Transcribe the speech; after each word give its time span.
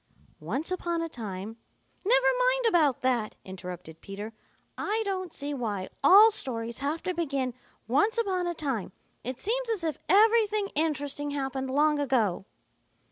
"Once 0.39 0.71
upon 0.71 0.99
a 1.03 1.07
time" 1.07 1.57
"Never 2.03 2.25
mind 2.39 2.65
about 2.67 3.01
that," 3.01 3.35
interrupted 3.45 4.01
Peter. 4.01 4.33
"I 4.75 5.03
don't 5.05 5.31
see 5.31 5.53
why 5.53 5.89
all 6.03 6.31
stories 6.31 6.79
have 6.79 7.03
to 7.03 7.13
begin 7.13 7.53
'Once 7.87 8.17
upon 8.17 8.47
a 8.47 8.55
time.' 8.55 8.93
It 9.23 9.39
seems 9.39 9.69
as 9.69 9.83
if 9.83 9.99
everything 10.09 10.69
interesting 10.73 11.29
happened 11.29 11.69
long 11.69 11.99
ago." 11.99 12.45